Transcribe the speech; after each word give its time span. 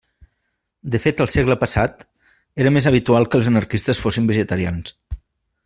De 0.95 0.99
fet 1.03 1.19
al 1.25 1.29
segle 1.33 1.57
passat 1.63 2.01
era 2.65 2.71
més 2.79 2.89
habitual 2.93 3.29
que 3.31 3.39
els 3.41 3.51
anarquistes 3.53 4.03
fossin 4.07 4.31
vegetarians. 4.33 4.97